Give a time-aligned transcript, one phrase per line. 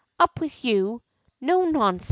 [0.19, 1.03] ^Up with you!
[1.39, 1.99] No nonsense